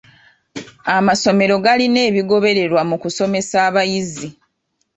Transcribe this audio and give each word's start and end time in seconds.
Amasomero 0.97 1.55
galina 1.65 1.99
ebigobererwa 2.09 2.81
mu 2.89 2.95
kusomesa 3.03 3.55
abayizi. 3.67 4.27